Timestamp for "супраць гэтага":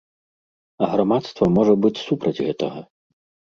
2.07-2.87